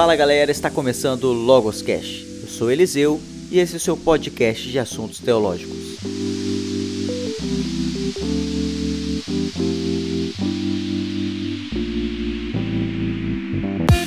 [0.00, 2.24] Fala galera, está começando o Logos Cash.
[2.40, 3.20] Eu sou Eliseu
[3.50, 5.76] e esse é o seu podcast de assuntos teológicos.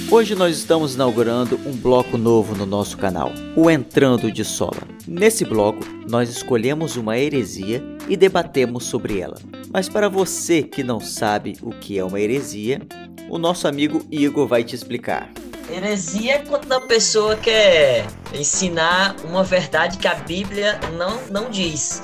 [0.10, 4.82] Hoje nós estamos inaugurando um bloco novo no nosso canal, o Entrando de Sola.
[5.08, 9.38] Nesse bloco, nós escolhemos uma heresia e debatemos sobre ela.
[9.72, 12.82] Mas para você que não sabe o que é uma heresia,
[13.30, 15.32] o nosso amigo Igor vai te explicar.
[15.74, 22.04] Heresia é quando a pessoa quer ensinar uma verdade que a Bíblia não, não diz.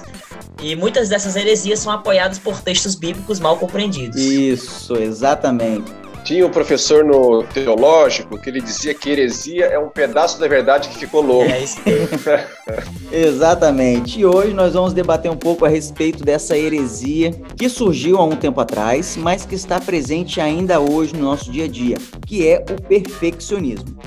[0.59, 4.19] E muitas dessas heresias são apoiadas por textos bíblicos mal compreendidos.
[4.19, 5.98] Isso, exatamente.
[6.29, 10.87] Tinha um professor no teológico que ele dizia que heresia é um pedaço da verdade
[10.87, 11.49] que ficou louco.
[11.49, 11.79] É isso
[13.11, 14.19] Exatamente.
[14.19, 18.35] E hoje nós vamos debater um pouco a respeito dessa heresia que surgiu há um
[18.35, 21.97] tempo atrás, mas que está presente ainda hoje no nosso dia a dia,
[22.27, 23.97] que é o perfeccionismo.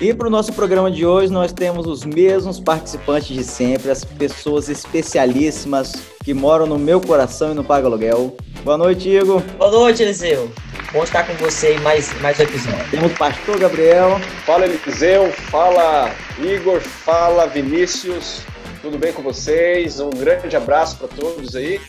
[0.00, 4.04] E para o nosso programa de hoje, nós temos os mesmos participantes de sempre, as
[4.04, 8.36] pessoas especialíssimas que moram no meu coração e no Paga Aluguel.
[8.64, 9.40] Boa noite, Igor.
[9.56, 10.50] Boa noite, Eliseu.
[10.94, 12.88] Bom estar com você em mais, mais um episódio.
[12.88, 14.20] Temos o pastor Gabriel.
[14.46, 18.42] Fala Eliseu, fala Igor, fala Vinícius.
[18.80, 19.98] Tudo bem com vocês?
[19.98, 21.80] Um grande abraço para todos aí.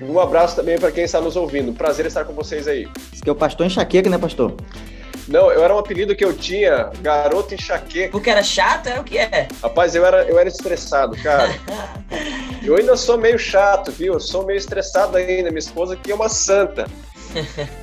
[0.00, 1.74] E um abraço também para quem está nos ouvindo.
[1.74, 2.88] Prazer estar com vocês aí.
[3.12, 4.56] Esse aqui é o pastor enxaqueca, né, pastor?
[5.28, 8.12] Não, eu era um apelido que eu tinha, garoto enxaqueca.
[8.12, 9.46] Porque era chato, é o que é?
[9.62, 11.54] Rapaz, eu era, eu era estressado, cara.
[12.64, 14.14] eu ainda sou meio chato, viu?
[14.14, 15.50] Eu sou meio estressado ainda.
[15.50, 16.86] Minha esposa que é uma santa.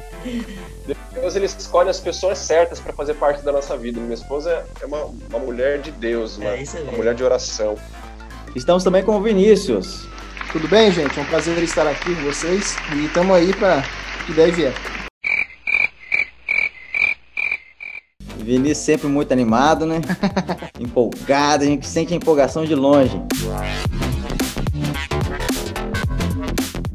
[1.14, 4.00] Deus ele escolhe as pessoas certas para fazer parte da nossa vida.
[4.00, 7.76] Minha esposa é uma, uma mulher de Deus, uma, É uma mulher de oração.
[8.56, 10.08] Estamos também com o Vinícius.
[10.52, 11.17] Tudo bem, gente?
[11.17, 13.84] É um prazer estar aqui com vocês e estamos aí para
[14.22, 14.73] o que der e vier.
[18.38, 20.02] Vinícius sempre muito animado, né?
[20.80, 23.22] Empolgado, a gente sente a empolgação de longe.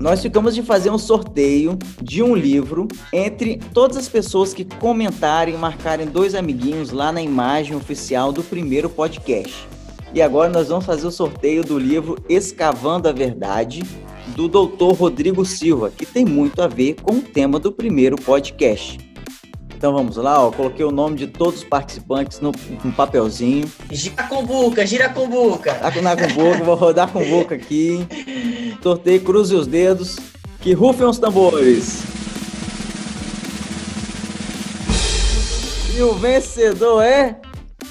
[0.05, 5.55] Nós ficamos de fazer um sorteio de um livro entre todas as pessoas que comentarem
[5.55, 9.67] e marcarem dois amiguinhos lá na imagem oficial do primeiro podcast.
[10.13, 13.83] E agora nós vamos fazer o sorteio do livro Escavando a Verdade,
[14.37, 14.95] do Dr.
[14.95, 18.99] Rodrigo Silva, que tem muito a ver com o tema do primeiro podcast.
[19.75, 20.51] Então vamos lá, ó.
[20.51, 22.53] Coloquei o nome de todos os participantes no,
[22.85, 23.71] no papelzinho.
[23.91, 25.75] Gira com buca, gira com buca.
[25.75, 28.07] Tá com na boca, vou rodar com boca aqui.
[28.85, 30.19] Sorteio, cruze os dedos.
[30.61, 32.03] Que rufem os tambores.
[35.97, 37.41] E o vencedor é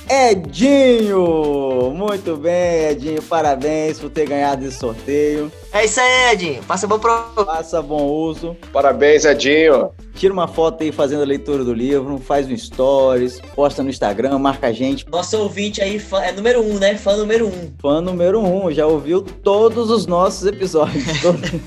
[0.09, 1.91] Edinho!
[1.96, 3.22] Muito bem, Edinho.
[3.24, 5.52] Parabéns por ter ganhado esse sorteio.
[5.72, 6.62] É isso aí, Edinho.
[6.64, 7.12] Passa bom pro.
[7.46, 8.56] Faça bom uso.
[8.72, 9.90] Parabéns, Edinho.
[10.16, 14.38] Tira uma foto aí fazendo a leitura do livro, faz um stories, posta no Instagram,
[14.38, 15.06] marca a gente.
[15.09, 16.96] Nosso ouvinte aí fã- é número um, né?
[16.96, 17.72] Fã número um.
[17.81, 21.03] Fã número um, já ouviu todos os nossos episódios.
[21.22, 21.50] todos-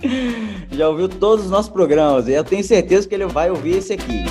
[0.72, 2.28] já ouviu todos os nossos programas.
[2.28, 4.24] E eu tenho certeza que ele vai ouvir esse aqui.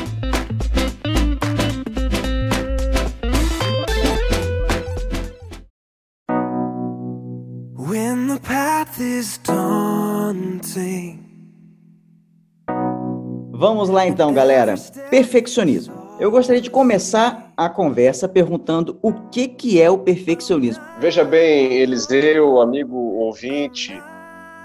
[13.59, 14.75] Vamos lá então, galera.
[15.09, 16.16] Perfeccionismo.
[16.18, 20.81] Eu gostaria de começar a conversa perguntando o que, que é o perfeccionismo.
[20.97, 24.02] Veja bem, Eliseu, amigo ouvinte,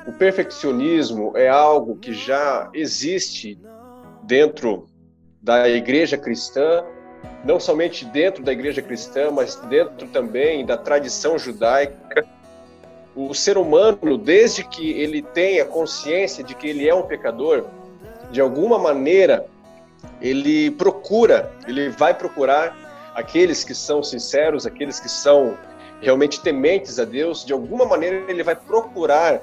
[0.07, 3.59] o perfeccionismo é algo que já existe
[4.23, 4.87] dentro
[5.43, 6.85] da igreja cristã,
[7.45, 12.25] não somente dentro da igreja cristã, mas dentro também da tradição judaica.
[13.17, 17.65] O ser humano, desde que ele tenha consciência de que ele é um pecador,
[18.35, 19.47] de alguma maneira
[20.21, 22.77] ele procura, ele vai procurar
[23.15, 25.57] aqueles que são sinceros, aqueles que são
[26.01, 29.41] realmente tementes a Deus, de alguma maneira ele vai procurar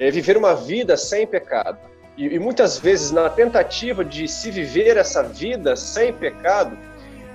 [0.00, 1.78] é, viver uma vida sem pecado.
[2.16, 6.76] E, e, muitas vezes, na tentativa de se viver essa vida sem pecado,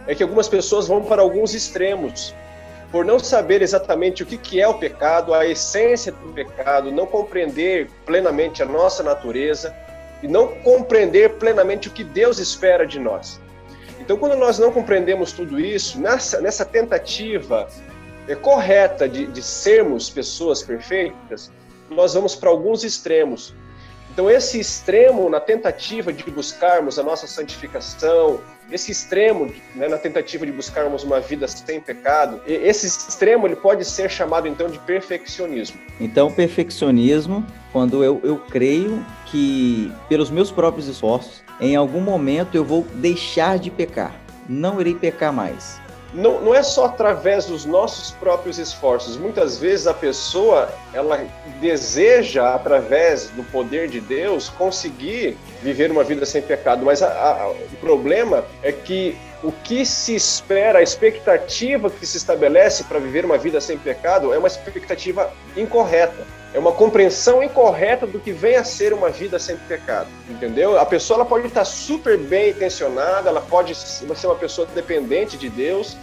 [0.05, 2.35] é que algumas pessoas vão para alguns extremos.
[2.91, 7.05] Por não saber exatamente o que, que é o pecado, a essência do pecado, não
[7.05, 9.73] compreender plenamente a nossa natureza
[10.21, 13.39] e não compreender plenamente o que Deus espera de nós.
[13.99, 17.67] Então, quando nós não compreendemos tudo isso, nessa, nessa tentativa
[18.27, 21.51] é, correta de, de sermos pessoas perfeitas,
[21.89, 23.53] nós vamos para alguns extremos.
[24.11, 28.39] Então, esse extremo na tentativa de buscarmos a nossa santificação,
[28.71, 33.83] esse extremo né, na tentativa de buscarmos uma vida sem pecado, esse extremo ele pode
[33.85, 35.79] ser chamado então de perfeccionismo.
[35.99, 42.63] Então, perfeccionismo, quando eu, eu creio que pelos meus próprios esforços, em algum momento eu
[42.63, 44.15] vou deixar de pecar.
[44.47, 45.79] não irei pecar mais?
[46.13, 49.17] Não, não é só através dos nossos próprios esforços.
[49.17, 51.25] Muitas vezes a pessoa ela
[51.59, 56.83] deseja, através do poder de Deus, conseguir viver uma vida sem pecado.
[56.83, 62.17] Mas a, a, o problema é que o que se espera, a expectativa que se
[62.17, 66.38] estabelece para viver uma vida sem pecado é uma expectativa incorreta.
[66.53, 70.79] É uma compreensão incorreta do que vem a ser uma vida sem pecado, entendeu?
[70.79, 75.47] A pessoa ela pode estar super bem intencionada, ela pode ser uma pessoa dependente de
[75.47, 75.95] Deus,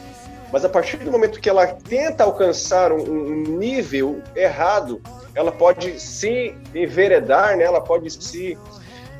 [0.52, 5.02] mas a partir do momento que ela tenta alcançar um, um nível errado,
[5.34, 7.64] ela pode se enveredar, né?
[7.64, 8.56] ela pode se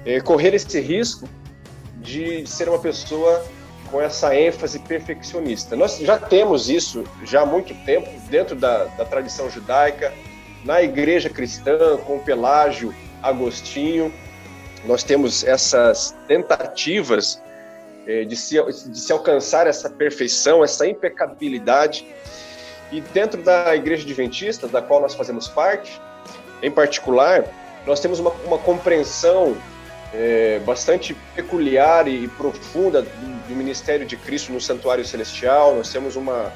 [0.04, 1.28] eh, correr esse risco
[1.96, 3.44] de ser uma pessoa
[3.90, 5.74] com essa ênfase perfeccionista.
[5.74, 10.12] Nós já temos isso já há muito tempo dentro da, da tradição judaica,
[10.66, 12.92] na igreja cristã, com Pelágio,
[13.22, 14.12] Agostinho,
[14.84, 17.40] nós temos essas tentativas
[18.06, 22.04] eh, de, se, de se alcançar essa perfeição, essa impecabilidade.
[22.90, 26.00] E dentro da igreja adventista, da qual nós fazemos parte,
[26.60, 27.44] em particular,
[27.86, 29.56] nós temos uma, uma compreensão
[30.12, 35.76] é, bastante peculiar e profunda do, do, ministério de Cristo no santuário celestial.
[35.76, 36.52] Nós temos uma,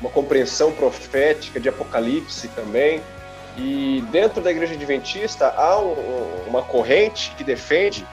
[0.00, 3.02] uma compreensão profética de Apocalipse também.
[3.58, 5.94] E dentro da igreja adventista há um,
[6.46, 8.06] uma corrente que defende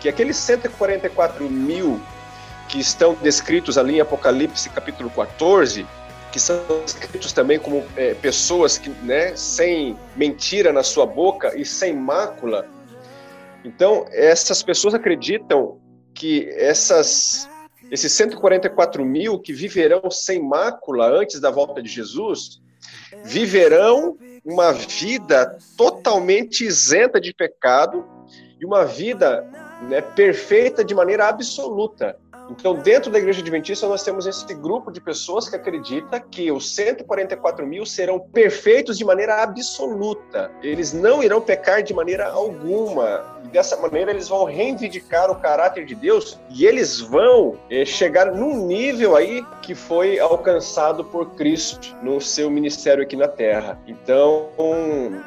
[0.00, 2.00] que aqueles 144 mil
[2.68, 5.86] que estão descritos ali em Apocalipse capítulo 14,
[6.32, 11.64] que são descritos também como é, pessoas que, né, sem mentira na sua boca e
[11.64, 12.66] sem mácula.
[13.64, 15.78] Então, essas pessoas acreditam
[16.14, 17.48] que essas,
[17.90, 22.60] esses 144 mil que viverão sem mácula antes da volta de Jesus,
[23.24, 28.04] viverão uma vida totalmente isenta de pecado
[28.60, 29.42] e uma vida
[29.82, 32.18] né, perfeita de maneira absoluta.
[32.50, 36.74] Então, dentro da Igreja Adventista, nós temos esse grupo de pessoas que acredita que os
[36.74, 40.50] 144 mil serão perfeitos de maneira absoluta.
[40.62, 43.38] Eles não irão pecar de maneira alguma.
[43.44, 48.32] E dessa maneira, eles vão reivindicar o caráter de Deus e eles vão eh, chegar
[48.32, 53.78] num nível aí que foi alcançado por Cristo no seu ministério aqui na Terra.
[53.86, 54.48] Então,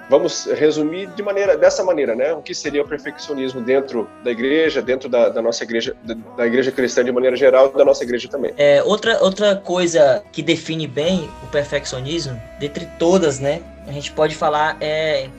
[0.09, 2.33] vamos resumir de maneira dessa maneira, né?
[2.33, 6.45] O que seria o perfeccionismo dentro da igreja, dentro da, da nossa igreja, da, da
[6.45, 8.53] igreja cristã de maneira geral, da nossa igreja também.
[8.57, 13.61] É, outra, outra coisa que define bem o perfeccionismo, dentre todas, né?
[13.87, 15.29] A gente pode falar é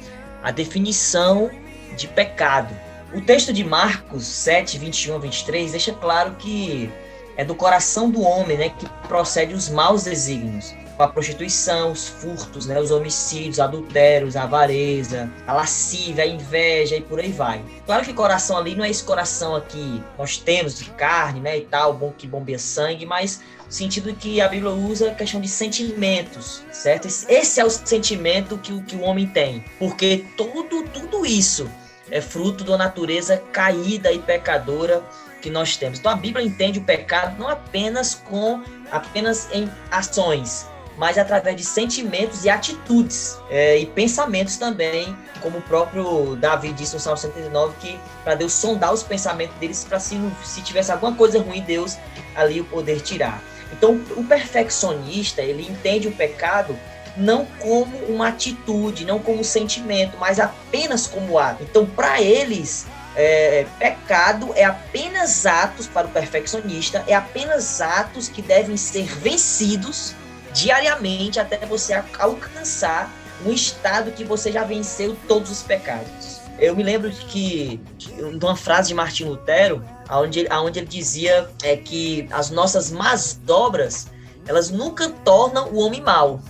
[0.42, 1.50] a definição
[1.96, 2.74] de pecado.
[3.14, 6.90] O texto de Marcos 7, 21 a 23 deixa claro que
[7.36, 12.08] é do coração do homem né, que procede os maus desígnios com a prostituição, os
[12.08, 17.62] furtos, né, os homicídios, adultérios, a avareza, a lascívia, a inveja e por aí vai.
[17.86, 21.62] Claro que coração ali não é esse coração aqui nós temos de carne, né, e
[21.62, 25.48] tal, bom que bombeia sangue, mas no sentido que a Bíblia usa a questão de
[25.48, 27.06] sentimentos, certo?
[27.06, 31.68] Esse é o sentimento que, que o homem tem, porque tudo, tudo isso
[32.10, 35.02] é fruto da natureza caída e pecadora
[35.40, 35.98] que nós temos.
[35.98, 41.64] Então a Bíblia entende o pecado não apenas com apenas em ações, mas através de
[41.64, 47.74] sentimentos e atitudes é, e pensamentos também, como o próprio Davi disse no Salmo 109,
[47.80, 51.96] que para Deus sondar os pensamentos deles, para se, se tivesse alguma coisa ruim, Deus
[52.34, 53.42] ali o poder tirar.
[53.72, 56.78] Então, o perfeccionista, ele entende o pecado
[57.16, 61.62] não como uma atitude, não como um sentimento, mas apenas como ato.
[61.62, 68.42] Então, para eles, é, pecado é apenas atos, para o perfeccionista, é apenas atos que
[68.42, 70.14] devem ser vencidos
[70.54, 73.12] diariamente até você alcançar
[73.44, 76.40] um estado que você já venceu todos os pecados.
[76.58, 81.50] Eu me lembro de que de uma frase de Martin Lutero, onde, onde ele dizia
[81.62, 84.06] é que as nossas más obras
[84.46, 86.40] elas nunca tornam o homem mau,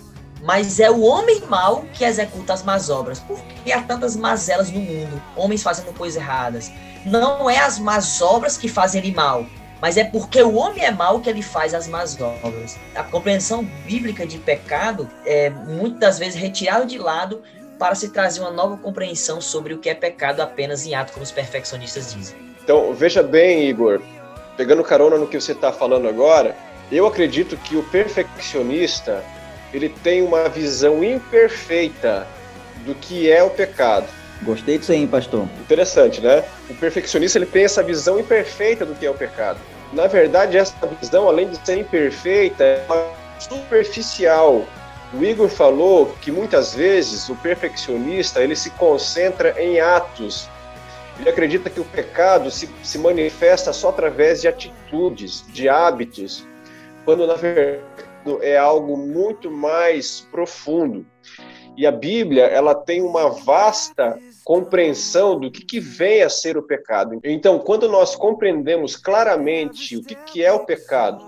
[0.42, 3.20] mas é o homem mau que executa as más obras.
[3.20, 5.22] Por que há tantas mazelas no mundo?
[5.34, 6.70] Homens fazendo coisas erradas.
[7.06, 9.46] Não é as más obras que fazem ele mal,
[9.84, 12.78] mas é porque o homem é mau que ele faz as más obras.
[12.94, 17.42] A compreensão bíblica de pecado é muitas vezes retirada de lado
[17.78, 21.22] para se trazer uma nova compreensão sobre o que é pecado apenas em ato, como
[21.22, 22.34] os perfeccionistas dizem.
[22.62, 24.00] Então, veja bem, Igor,
[24.56, 26.56] pegando carona no que você está falando agora,
[26.90, 29.22] eu acredito que o perfeccionista
[29.70, 32.26] ele tem uma visão imperfeita
[32.86, 34.06] do que é o pecado.
[34.44, 35.46] Gostei disso aí, pastor.
[35.60, 36.42] Interessante, né?
[36.70, 39.58] O perfeccionista ele tem essa visão imperfeita do que é o pecado.
[39.92, 42.86] Na verdade, essa visão, além de ser imperfeita, é
[43.38, 44.64] superficial.
[45.12, 50.48] O Igor falou que muitas vezes o perfeccionista ele se concentra em atos.
[51.18, 56.44] Ele acredita que o pecado se, se manifesta só através de atitudes, de hábitos,
[57.04, 57.84] quando na verdade
[58.40, 61.06] é algo muito mais profundo.
[61.76, 66.62] E a Bíblia, ela tem uma vasta compreensão do que, que vem a ser o
[66.62, 67.18] pecado.
[67.24, 71.24] Então, quando nós compreendemos claramente o que, que é o pecado,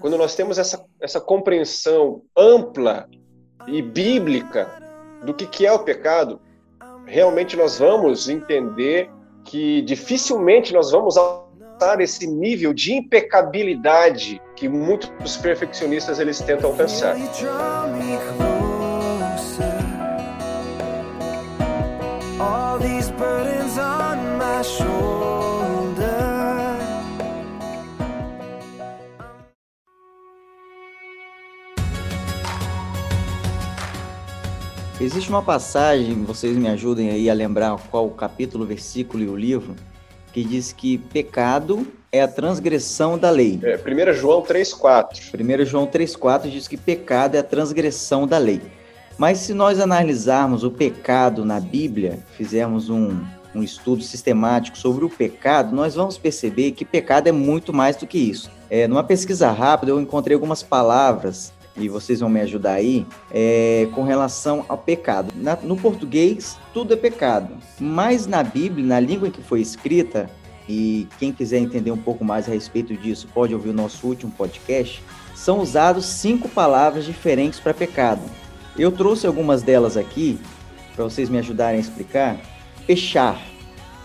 [0.00, 3.08] quando nós temos essa, essa compreensão ampla
[3.66, 4.68] e bíblica
[5.24, 6.40] do que, que é o pecado,
[7.06, 9.10] realmente nós vamos entender
[9.44, 17.16] que dificilmente nós vamos alcançar esse nível de impecabilidade que muitos perfeccionistas eles tentam alcançar.
[22.38, 24.62] All these burdens on my
[35.00, 39.36] Existe uma passagem, vocês me ajudem aí a lembrar qual o capítulo, versículo e o
[39.36, 39.74] livro,
[40.32, 43.58] que diz que pecado é a transgressão da lei.
[43.62, 45.62] É, 1 João 3,4.
[45.62, 48.60] 1 João 3,4 diz que pecado é a transgressão da lei.
[49.18, 53.18] Mas se nós analisarmos o pecado na Bíblia, fizermos um,
[53.54, 58.06] um estudo sistemático sobre o pecado, nós vamos perceber que pecado é muito mais do
[58.06, 58.50] que isso.
[58.68, 63.88] É, numa pesquisa rápida, eu encontrei algumas palavras e vocês vão me ajudar aí, é,
[63.94, 65.32] com relação ao pecado.
[65.36, 70.30] Na, no português, tudo é pecado, mas na Bíblia, na língua em que foi escrita,
[70.68, 74.32] e quem quiser entender um pouco mais a respeito disso, pode ouvir o nosso último
[74.32, 75.02] podcast,
[75.34, 78.22] são usados cinco palavras diferentes para pecado.
[78.78, 80.38] Eu trouxe algumas delas aqui,
[80.94, 82.36] para vocês me ajudarem a explicar.
[82.86, 83.40] Pechar.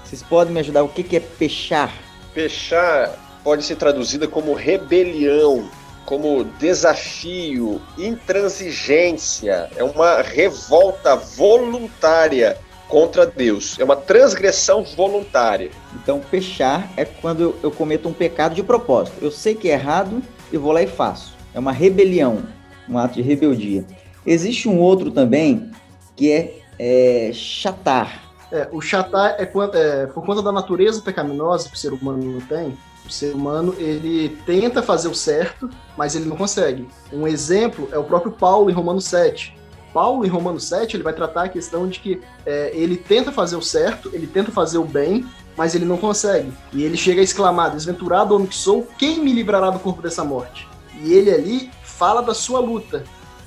[0.03, 0.83] Vocês podem me ajudar?
[0.83, 1.93] O que, que é pechar?
[2.33, 5.69] Pechar pode ser traduzida como rebelião,
[6.05, 15.71] como desafio, intransigência, é uma revolta voluntária contra Deus, é uma transgressão voluntária.
[15.95, 19.17] Então, pechar é quando eu cometo um pecado de propósito.
[19.21, 21.33] Eu sei que é errado e vou lá e faço.
[21.53, 22.43] É uma rebelião,
[22.89, 23.85] um ato de rebeldia.
[24.25, 25.71] Existe um outro também
[26.15, 28.31] que é, é chatar.
[28.51, 32.41] É, o chatar é, é, por conta da natureza pecaminosa que o ser humano não
[32.41, 36.87] tem, o ser humano, ele tenta fazer o certo, mas ele não consegue.
[37.11, 39.57] Um exemplo é o próprio Paulo em Romanos 7.
[39.93, 43.57] Paulo, em Romanos 7, ele vai tratar a questão de que é, ele tenta fazer
[43.57, 45.25] o certo, ele tenta fazer o bem,
[45.57, 46.51] mas ele não consegue.
[46.71, 50.23] E ele chega a exclamar: Desventurado homem que sou, quem me livrará do corpo dessa
[50.23, 50.67] morte?
[51.01, 53.03] E ele ali fala da sua luta.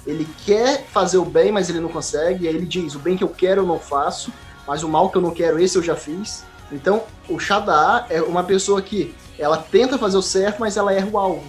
[0.06, 2.44] Ele quer fazer o bem, mas ele não consegue.
[2.44, 4.32] E aí ele diz: O bem que eu quero eu não faço,
[4.66, 6.44] mas o mal que eu não quero, esse eu já fiz.
[6.70, 11.08] Então, o Shadá é uma pessoa que ela tenta fazer o certo, mas ela erra
[11.10, 11.44] o alvo.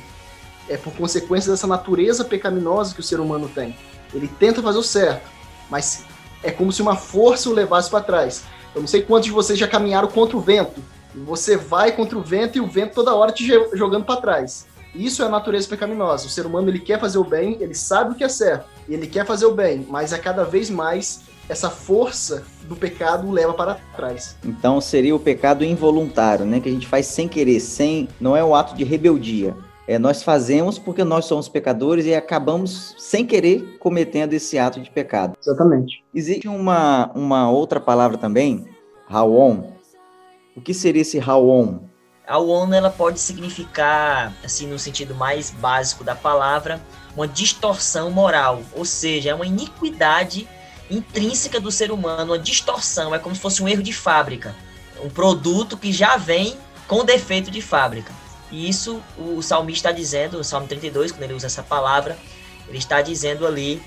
[0.68, 3.78] É por consequência dessa natureza pecaminosa que o ser humano tem.
[4.14, 5.28] Ele tenta fazer o certo,
[5.70, 6.06] mas
[6.42, 8.44] é como se uma força o levasse para trás.
[8.74, 10.82] Eu não sei quantos de vocês já caminharam contra o vento.
[11.14, 14.68] Você vai contra o vento e o vento toda hora te jogando para trás.
[14.96, 16.28] Isso é a natureza pecaminosa.
[16.28, 18.94] O ser humano ele quer fazer o bem, ele sabe o que é certo, e
[18.94, 23.54] ele quer fazer o bem, mas a cada vez mais essa força do pecado leva
[23.54, 24.36] para trás.
[24.44, 26.60] Então seria o pecado involuntário, né?
[26.60, 28.08] Que a gente faz sem querer, sem.
[28.20, 29.56] Não é o ato de rebeldia.
[29.88, 34.90] É, nós fazemos porque nós somos pecadores e acabamos sem querer cometendo esse ato de
[34.90, 35.38] pecado.
[35.40, 36.04] Exatamente.
[36.14, 38.66] Existe uma, uma outra palavra também,
[39.08, 39.76] Raon.
[40.56, 41.82] O que seria esse Raon?
[42.28, 46.82] A ONU ela pode significar, assim, no sentido mais básico da palavra,
[47.16, 50.48] uma distorção moral, ou seja, é uma iniquidade
[50.90, 54.56] intrínseca do ser humano, uma distorção, é como se fosse um erro de fábrica,
[55.04, 58.12] um produto que já vem com defeito de fábrica.
[58.52, 62.18] E isso o salmista está dizendo, no Salmo 32, quando ele usa essa palavra,
[62.68, 63.82] ele está dizendo ali,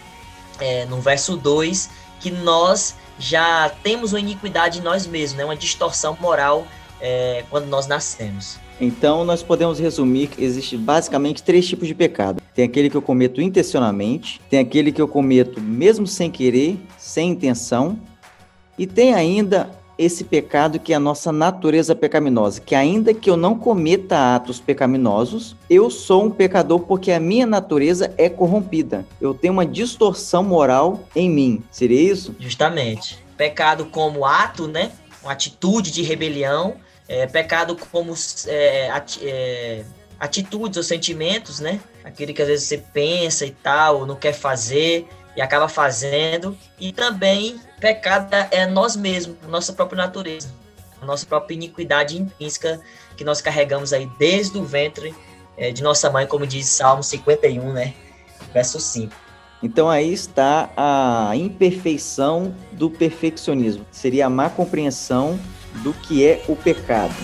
[0.61, 1.91] é, no verso 2,
[2.21, 5.45] que nós já temos uma iniquidade em nós mesmos, né?
[5.45, 6.67] uma distorção moral
[7.01, 8.59] é, quando nós nascemos.
[8.81, 12.41] Então, nós podemos resumir que existe basicamente três tipos de pecado.
[12.55, 17.31] Tem aquele que eu cometo intencionalmente, tem aquele que eu cometo mesmo sem querer, sem
[17.31, 17.99] intenção,
[18.79, 23.37] e tem ainda esse pecado que é a nossa natureza pecaminosa, que ainda que eu
[23.37, 29.05] não cometa atos pecaminosos, eu sou um pecador porque a minha natureza é corrompida.
[29.21, 31.65] Eu tenho uma distorção moral em mim.
[31.73, 32.35] Seria isso?
[32.39, 33.19] Justamente.
[33.37, 34.93] Pecado como ato, né?
[35.21, 36.77] Uma atitude de rebelião
[37.09, 38.15] é, pecado como
[38.47, 39.85] é, é,
[40.21, 41.81] atitudes ou sentimentos, né?
[42.05, 46.57] Aquele que às vezes você pensa e tal, não quer fazer e acaba fazendo.
[46.79, 50.51] E também pecado é nós mesmos, nossa própria natureza,
[51.03, 52.81] nossa própria iniquidade intrínseca
[53.17, 55.15] que nós carregamos aí desde o ventre
[55.57, 57.95] é, de nossa mãe, como diz Salmo 51, né?
[58.53, 59.15] Verso 5.
[59.63, 63.85] Então aí está a imperfeição do perfeccionismo.
[63.91, 65.39] Seria a má compreensão
[65.77, 67.15] do que é o pecado.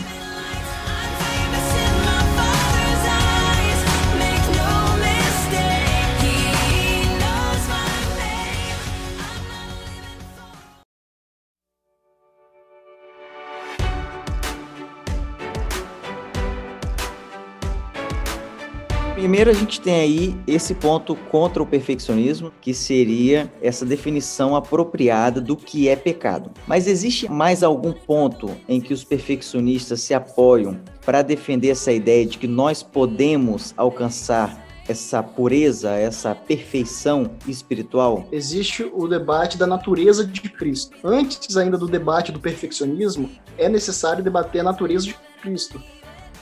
[19.44, 25.38] Primeiro, a gente tem aí esse ponto contra o perfeccionismo, que seria essa definição apropriada
[25.38, 26.50] do que é pecado.
[26.66, 32.24] Mas existe mais algum ponto em que os perfeccionistas se apoiam para defender essa ideia
[32.24, 38.26] de que nós podemos alcançar essa pureza, essa perfeição espiritual?
[38.32, 40.96] Existe o debate da natureza de Cristo.
[41.04, 45.82] Antes ainda do debate do perfeccionismo, é necessário debater a natureza de Cristo.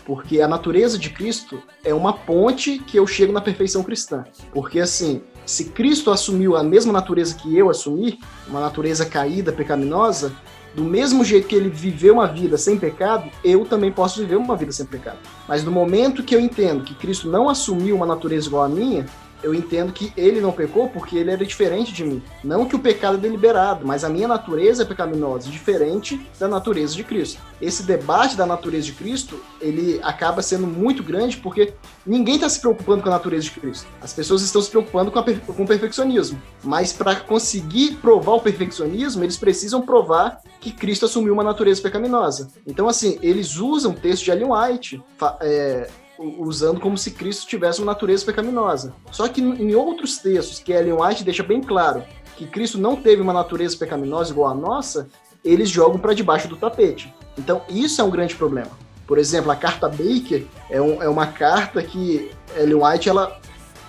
[0.04, 4.24] Porque a natureza de Cristo é uma ponte que eu chego na perfeição cristã.
[4.52, 8.18] Porque assim, se Cristo assumiu a mesma natureza que eu assumi,
[8.48, 10.32] uma natureza caída, pecaminosa,
[10.74, 14.56] do mesmo jeito que ele viveu uma vida sem pecado, eu também posso viver uma
[14.56, 15.18] vida sem pecado.
[15.46, 19.06] Mas no momento que eu entendo que Cristo não assumiu uma natureza igual à minha,
[19.42, 22.22] eu entendo que ele não pecou porque ele era diferente de mim.
[22.42, 26.94] Não que o pecado é deliberado, mas a minha natureza é pecaminosa, diferente da natureza
[26.94, 27.40] de Cristo.
[27.60, 31.74] Esse debate da natureza de Cristo, ele acaba sendo muito grande porque
[32.06, 33.86] ninguém está se preocupando com a natureza de Cristo.
[34.00, 36.40] As pessoas estão se preocupando com, com o perfeccionismo.
[36.62, 42.48] Mas para conseguir provar o perfeccionismo, eles precisam provar que Cristo assumiu uma natureza pecaminosa.
[42.66, 45.02] Então, assim, eles usam o texto de Ellen White,
[45.40, 45.88] é,
[46.38, 48.94] usando como se Cristo tivesse uma natureza pecaminosa.
[49.10, 52.04] Só que em outros textos que Ellen White deixa bem claro
[52.36, 55.08] que Cristo não teve uma natureza pecaminosa igual a nossa,
[55.44, 57.12] eles jogam para debaixo do tapete.
[57.36, 58.70] Então isso é um grande problema.
[59.06, 63.40] Por exemplo, a carta Baker é, um, é uma carta que Ellen White ela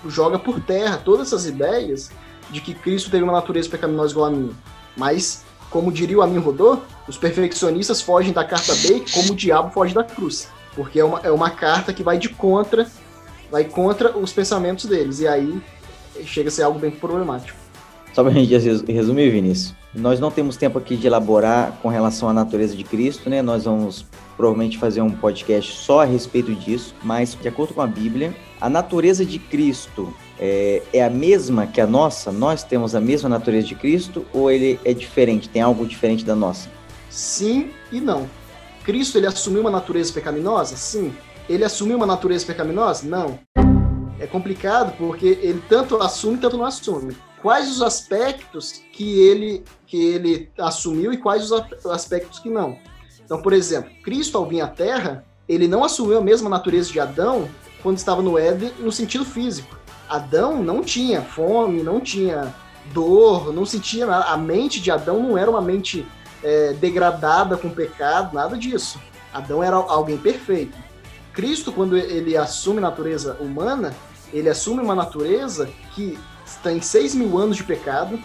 [0.06, 2.10] joga por terra todas essas ideias
[2.50, 4.54] de que Cristo teve uma natureza pecaminosa igual a minha.
[4.96, 9.70] Mas, como diria o Amin Rodô, os perfeccionistas fogem da carta Baker como o diabo
[9.70, 10.48] foge da cruz.
[10.74, 12.86] Porque é uma, é uma carta que vai de contra,
[13.50, 15.20] vai contra os pensamentos deles.
[15.20, 15.62] E aí
[16.24, 17.58] chega a ser algo bem problemático.
[18.12, 18.56] Só para a gente
[18.92, 23.28] resumir, Vinícius, nós não temos tempo aqui de elaborar com relação à natureza de Cristo,
[23.28, 23.42] né?
[23.42, 24.06] Nós vamos
[24.36, 28.68] provavelmente fazer um podcast só a respeito disso, mas de acordo com a Bíblia, a
[28.68, 32.32] natureza de Cristo é, é, a mesma que a nossa?
[32.32, 35.48] Nós temos a mesma natureza de Cristo ou ele é diferente?
[35.48, 36.68] Tem algo diferente da nossa?
[37.08, 38.28] Sim e não.
[38.84, 40.76] Cristo ele assumiu uma natureza pecaminosa?
[40.76, 41.14] Sim.
[41.48, 43.06] Ele assumiu uma natureza pecaminosa?
[43.06, 43.38] Não.
[44.20, 47.16] É complicado porque ele tanto assume tanto não assume.
[47.40, 52.78] Quais os aspectos que ele que ele assumiu e quais os aspectos que não?
[53.24, 57.00] Então, por exemplo, Cristo ao vir à Terra, ele não assumiu a mesma natureza de
[57.00, 57.48] Adão
[57.82, 59.78] quando estava no Éden no sentido físico.
[60.08, 62.54] Adão não tinha fome, não tinha
[62.92, 64.06] dor, não sentia.
[64.06, 66.06] A mente de Adão não era uma mente
[66.44, 69.00] é, degradada com pecado, nada disso.
[69.32, 70.76] Adão era alguém perfeito.
[71.32, 73.92] Cristo, quando ele assume natureza humana,
[74.32, 76.16] ele assume uma natureza que
[76.62, 78.20] tem seis mil anos de pecado,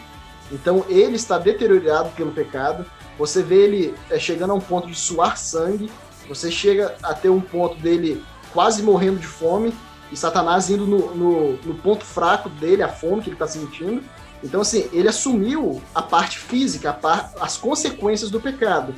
[0.51, 2.85] então ele está deteriorado pelo pecado.
[3.17, 5.89] Você vê ele é, chegando a um ponto de suar sangue,
[6.27, 9.73] você chega a ter um ponto dele quase morrendo de fome,
[10.11, 14.03] e Satanás indo no, no, no ponto fraco dele, a fome que ele está sentindo.
[14.43, 18.95] Então, assim, ele assumiu a parte física, a par, as consequências do pecado.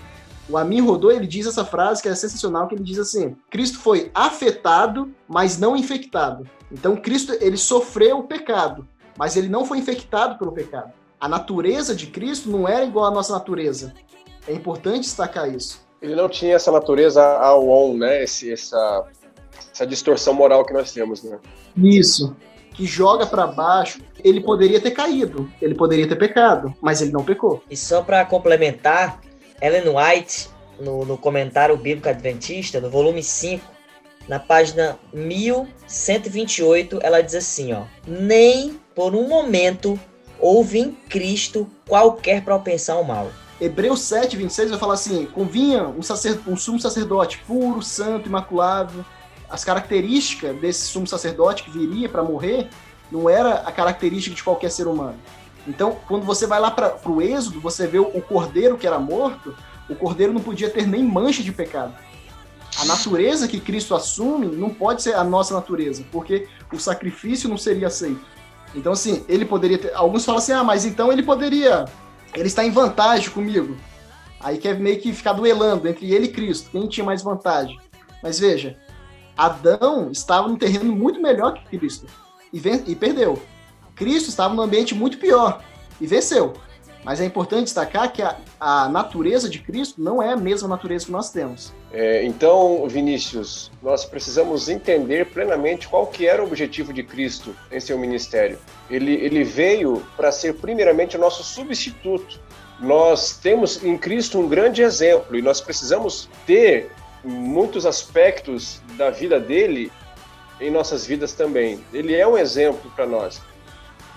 [0.47, 3.79] O Amin Rodô, ele diz essa frase que é sensacional, que ele diz assim, Cristo
[3.79, 6.47] foi afetado, mas não infectado.
[6.71, 10.91] Então, Cristo, ele sofreu o pecado, mas ele não foi infectado pelo pecado.
[11.19, 13.93] A natureza de Cristo não era igual à nossa natureza.
[14.47, 15.81] É importante destacar isso.
[16.01, 18.23] Ele não tinha essa natureza ao on, né?
[18.23, 19.05] Esse, essa,
[19.71, 21.39] essa distorção moral que nós temos, né?
[21.77, 22.35] Isso
[22.73, 27.23] que joga para baixo, ele poderia ter caído, ele poderia ter pecado, mas ele não
[27.23, 27.63] pecou.
[27.69, 29.19] E só para complementar,
[29.61, 33.63] Ellen White, no, no comentário bíblico adventista, no volume 5,
[34.27, 39.99] na página 1128, ela diz assim, ó: "Nem por um momento
[40.39, 43.29] houve em Cristo qualquer propensão ao mal."
[43.59, 49.05] Hebreus 7, 26 vai falar assim: convinha um, sacer, um sumo sacerdote puro, santo, imaculado,
[49.51, 52.69] as características desse sumo sacerdote que viria para morrer
[53.11, 55.17] não era a característica de qualquer ser humano.
[55.67, 59.55] Então, quando você vai lá para o Êxodo, você vê o cordeiro que era morto,
[59.89, 61.93] o cordeiro não podia ter nem mancha de pecado.
[62.79, 67.57] A natureza que Cristo assume não pode ser a nossa natureza, porque o sacrifício não
[67.57, 68.25] seria aceito.
[68.73, 69.93] Então, assim, ele poderia ter.
[69.93, 71.85] Alguns falam assim, ah, mas então ele poderia.
[72.33, 73.75] Ele está em vantagem comigo.
[74.39, 77.77] Aí quer meio que ficar duelando entre ele e Cristo, quem tinha mais vantagem.
[78.23, 78.77] Mas veja,
[79.45, 82.05] Adão estava num terreno muito melhor que Cristo
[82.53, 83.41] e, e perdeu.
[83.95, 85.63] Cristo estava num ambiente muito pior
[85.99, 86.53] e venceu.
[87.03, 91.05] Mas é importante destacar que a, a natureza de Cristo não é a mesma natureza
[91.05, 91.73] que nós temos.
[91.91, 97.79] É, então, Vinícius, nós precisamos entender plenamente qual que era o objetivo de Cristo em
[97.79, 98.59] seu ministério.
[98.89, 102.39] Ele, ele veio para ser primeiramente o nosso substituto.
[102.79, 106.91] Nós temos em Cristo um grande exemplo e nós precisamos ter
[107.23, 109.91] muitos aspectos da vida dele
[110.59, 111.83] em nossas vidas também.
[111.91, 113.41] Ele é um exemplo para nós.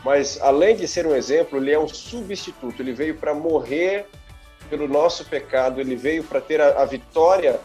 [0.05, 2.83] Mas além de ser um exemplo, ele é um substituto.
[2.83, 4.07] Ele veio para morrer
[4.69, 7.61] pelo nosso pecado, ele veio para ter a, a, vitória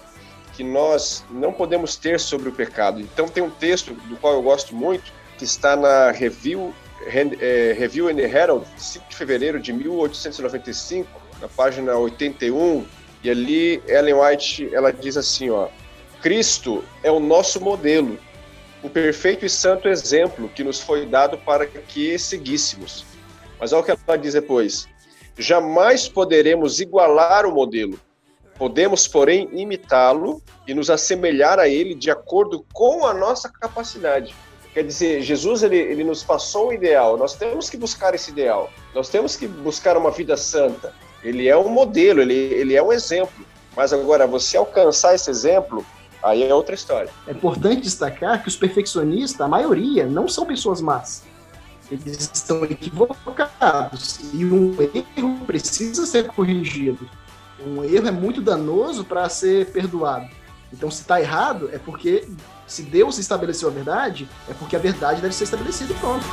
[0.54, 3.00] que nós não podemos ter sobre o pecado.
[3.00, 6.74] Então tem um texto do qual eu gosto muito, que está na Review,
[7.08, 11.10] é, Review and Herald, 5 de fevereiro de 1895,
[11.42, 12.86] na página 81,
[13.24, 15.68] e ali Ellen White ela diz assim, ó:
[16.22, 18.18] Cristo é o nosso modelo
[18.82, 23.06] o perfeito e santo exemplo que nos foi dado para que seguíssemos.
[23.60, 24.88] Mas olha o que ela diz depois:
[25.38, 28.00] jamais poderemos igualar o modelo.
[28.58, 34.36] Podemos, porém, imitá-lo e nos assemelhar a ele de acordo com a nossa capacidade.
[34.74, 38.70] Quer dizer, Jesus ele, ele nos passou o ideal, nós temos que buscar esse ideal,
[38.94, 40.94] nós temos que buscar uma vida santa.
[41.24, 43.46] Ele é um modelo, ele, ele é um exemplo.
[43.76, 45.86] Mas agora, você alcançar esse exemplo,
[46.22, 47.10] Aí é outra história.
[47.28, 51.24] É importante destacar que os perfeccionistas, a maioria, não são pessoas más.
[51.90, 54.20] Eles estão equivocados.
[54.34, 57.10] E um erro precisa ser corrigido.
[57.66, 60.30] Um erro é muito danoso para ser perdoado.
[60.72, 62.28] Então, se está errado, é porque,
[62.68, 66.26] se Deus estabeleceu a verdade, é porque a verdade deve ser estabelecida e pronto.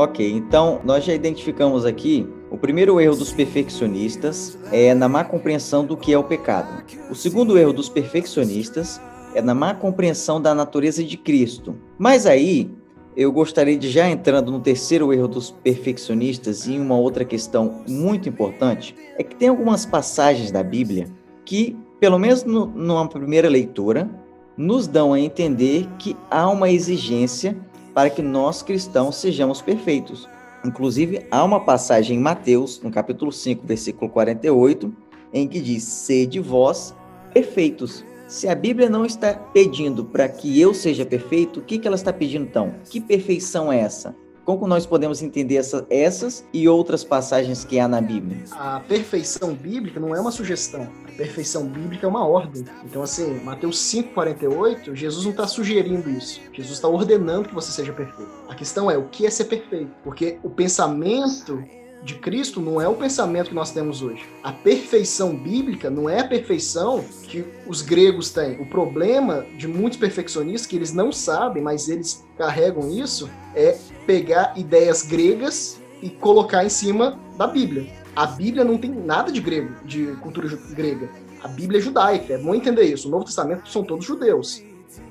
[0.00, 5.84] Ok, então nós já identificamos aqui o primeiro erro dos perfeccionistas é na má compreensão
[5.84, 6.82] do que é o pecado.
[7.10, 8.98] O segundo erro dos perfeccionistas
[9.34, 11.76] é na má compreensão da natureza de Cristo.
[11.98, 12.70] Mas aí
[13.14, 18.26] eu gostaria de já entrando no terceiro erro dos perfeccionistas e uma outra questão muito
[18.26, 21.08] importante, é que tem algumas passagens da Bíblia
[21.44, 24.08] que, pelo menos no, numa primeira leitura,
[24.56, 27.54] nos dão a entender que há uma exigência
[27.94, 30.28] para que nós cristãos sejamos perfeitos.
[30.64, 34.92] Inclusive, há uma passagem em Mateus, no capítulo 5, versículo 48,
[35.32, 36.94] em que diz: Sede vós
[37.32, 38.04] perfeitos.
[38.26, 41.96] Se a Bíblia não está pedindo para que eu seja perfeito, o que, que ela
[41.96, 42.74] está pedindo então?
[42.88, 44.14] Que perfeição é essa?
[44.44, 48.38] Como nós podemos entender essa, essas e outras passagens que há na Bíblia?
[48.52, 50.88] A perfeição bíblica não é uma sugestão.
[51.06, 52.64] A perfeição bíblica é uma ordem.
[52.84, 56.40] Então, assim, Mateus 5,48, Jesus não está sugerindo isso.
[56.52, 58.30] Jesus está ordenando que você seja perfeito.
[58.48, 59.90] A questão é o que é ser perfeito?
[60.02, 61.62] Porque o pensamento
[62.02, 64.26] de Cristo não é o pensamento que nós temos hoje.
[64.42, 68.60] A perfeição bíblica não é a perfeição que os gregos têm.
[68.60, 73.76] O problema de muitos perfeccionistas que eles não sabem, mas eles carregam isso, é
[74.06, 77.90] pegar ideias gregas e colocar em cima da Bíblia.
[78.16, 81.08] A Bíblia não tem nada de grego, de cultura grega.
[81.42, 83.08] A Bíblia é judaica, é bom entender isso.
[83.08, 84.62] O Novo Testamento são todos judeus.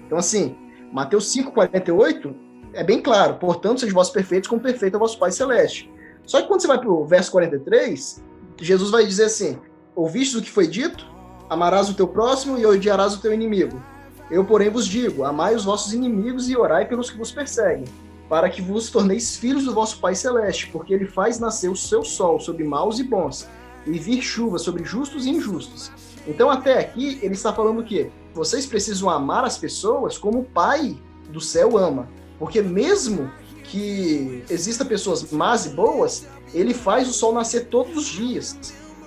[0.05, 0.55] Então, assim,
[0.91, 2.33] Mateus 5,48
[2.73, 3.35] é bem claro.
[3.35, 5.91] Portanto, sejam vós perfeitos como perfeito é vosso Pai Celeste.
[6.25, 8.23] Só que quando você vai para o verso 43,
[8.59, 9.57] Jesus vai dizer assim:
[9.95, 11.07] Ouvistes o que foi dito?
[11.49, 13.81] Amarás o teu próximo e odiarás o teu inimigo.
[14.29, 17.85] Eu, porém, vos digo: amai os vossos inimigos e orai pelos que vos perseguem,
[18.29, 22.03] para que vos torneis filhos do vosso Pai Celeste, porque ele faz nascer o seu
[22.05, 23.47] sol sobre maus e bons,
[23.85, 25.91] e vir chuva sobre justos e injustos.
[26.27, 28.11] Então, até aqui, ele está falando o quê?
[28.33, 30.95] Vocês precisam amar as pessoas como o Pai
[31.29, 32.07] do céu ama.
[32.37, 33.31] Porque mesmo
[33.63, 38.57] que exista pessoas más e boas, ele faz o sol nascer todos os dias.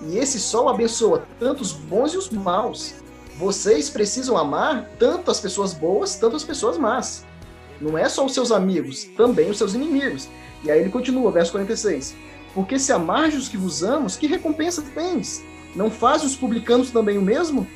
[0.01, 2.95] E esse sol abençoa tanto os bons e os maus.
[3.37, 7.25] Vocês precisam amar tanto as pessoas boas, tanto as pessoas más.
[7.83, 10.29] Não é só os seus amigos, também os seus inimigos.
[10.63, 12.15] E aí ele continua, verso 46.
[12.53, 15.43] Porque se amardes os que vos amos, que recompensa tens?
[15.75, 17.67] Não faz os publicanos também o mesmo?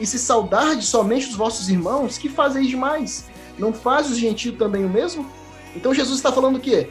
[0.00, 3.26] E se saudardes somente os vossos irmãos, que fazeis demais?
[3.56, 5.24] Não faz os gentios também o mesmo?
[5.76, 6.90] Então Jesus está falando o quê?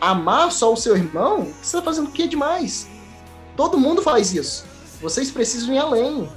[0.00, 1.44] Amar só o seu irmão?
[1.60, 2.88] Você está fazendo o que demais?
[3.56, 4.64] Todo mundo faz isso.
[5.02, 6.30] Vocês precisam ir além.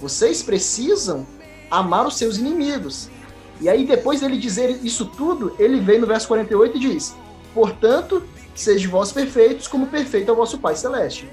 [0.00, 1.26] Vocês precisam
[1.68, 3.10] amar os seus inimigos.
[3.60, 7.16] E aí, depois dele dizer isso tudo, ele vem no verso 48 e diz:
[7.54, 8.22] Portanto,
[8.54, 11.28] sejam vós perfeitos, como perfeito é o vosso Pai Celeste.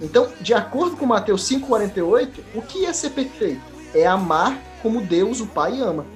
[0.00, 3.60] Então, de acordo com Mateus 5,48, o que é ser perfeito?
[3.94, 6.06] É amar como Deus, o Pai, ama.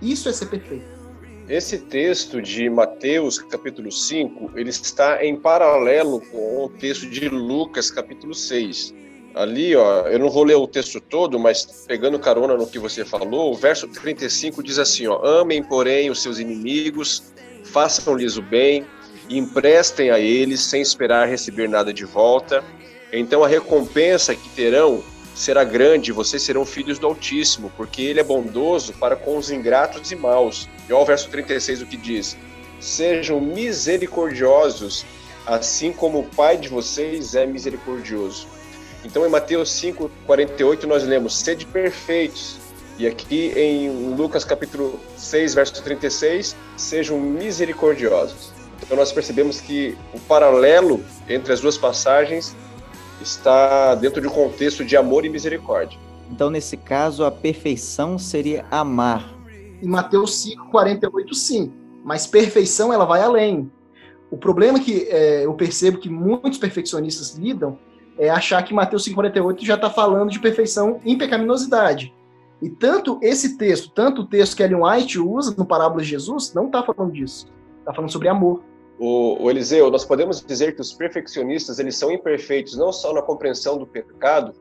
[0.00, 0.96] Isso é ser perfeito.
[1.48, 7.90] Esse texto de Mateus, capítulo 5, ele está em paralelo com o texto de Lucas,
[7.90, 8.92] capítulo 6.
[9.36, 13.04] Ali, ó, eu não vou ler o texto todo, mas pegando carona no que você
[13.04, 18.86] falou, o verso 35 diz assim, ó: "Amem, porém, os seus inimigos, façam-lhes o bem,
[19.28, 22.64] e emprestem a eles sem esperar receber nada de volta.
[23.12, 25.02] Então a recompensa que terão
[25.34, 30.10] será grande, vocês serão filhos do Altíssimo, porque ele é bondoso para com os ingratos
[30.10, 30.66] e maus.
[30.88, 32.36] E olha o verso 36 o que diz:
[32.80, 35.04] Sejam misericordiosos,
[35.44, 38.55] assim como o Pai de vocês é misericordioso.
[39.06, 42.58] Então em Mateus 5:48 nós lemos: Sede perfeitos.
[42.98, 48.52] E aqui em Lucas capítulo 6, verso 36, sejam misericordiosos.
[48.82, 52.56] Então nós percebemos que o paralelo entre as duas passagens
[53.20, 55.98] está dentro de um contexto de amor e misericórdia.
[56.30, 59.32] Então, nesse caso, a perfeição seria amar.
[59.80, 61.72] Em Mateus 5, 48, sim.
[62.02, 63.70] Mas perfeição, ela vai além.
[64.30, 67.78] O problema que é, eu percebo que muitos perfeccionistas lidam
[68.18, 72.14] é achar que Mateus 5, 48 já está falando de perfeição em pecaminosidade.
[72.60, 76.54] E tanto esse texto, tanto o texto que Ellen White usa no Parábola de Jesus,
[76.54, 77.46] não está falando disso.
[77.80, 78.62] Está falando sobre amor.
[78.98, 83.20] O, o, Eliseu, nós podemos dizer que os perfeccionistas eles são imperfeitos não só na
[83.20, 84.54] compreensão do pecado,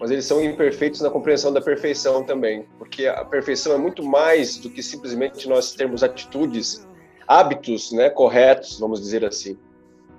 [0.00, 4.56] mas eles são imperfeitos na compreensão da perfeição também, porque a perfeição é muito mais
[4.56, 6.86] do que simplesmente nós termos atitudes,
[7.28, 9.56] hábitos, né, corretos, vamos dizer assim.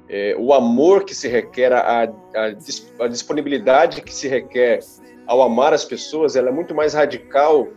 [0.07, 4.79] É, o amor que se requer, a, a, a, disponibilidade que se requer
[5.25, 7.67] ao amar as pessoas, ela é muito mais radical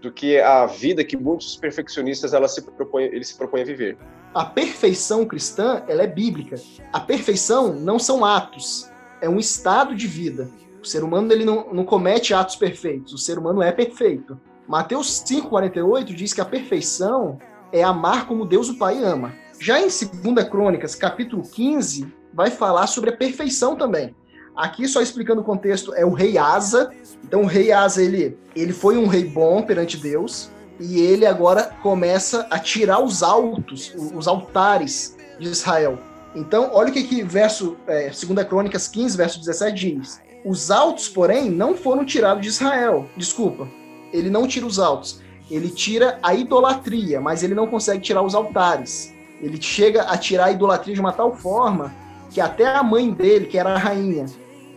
[0.00, 3.96] do que a vida que muitos perfeccionistas ela se propõe, eles se propõem a viver
[4.34, 6.56] a perfeição cristã ela é bíblica.
[6.92, 10.48] A perfeição não são atos, é um estado de vida.
[10.82, 14.40] O ser humano ele não, não comete atos perfeitos, o ser humano é perfeito.
[14.66, 17.38] Mateus 5,48 diz que a perfeição
[17.72, 19.34] é amar como Deus o Pai ama.
[19.60, 24.16] Já em 2 Crônicas, capítulo 15, vai falar sobre a perfeição também.
[24.56, 26.90] Aqui, só explicando o contexto, é o rei Asa.
[27.22, 31.76] Então, o rei Asa, ele, ele foi um rei bom perante Deus, e ele agora
[31.82, 35.98] começa a tirar os altos, os altares de Israel.
[36.34, 40.22] Então, olha o que, que verso, é, 2 Crônicas 15, verso 17 diz.
[40.42, 43.06] Os altos, porém, não foram tirados de Israel.
[43.14, 43.68] Desculpa,
[44.10, 45.20] ele não tira os altos.
[45.50, 49.12] Ele tira a idolatria, mas ele não consegue tirar os altares.
[49.40, 51.92] Ele chega a tirar a idolatria de uma tal forma
[52.30, 54.26] que até a mãe dele, que era a rainha,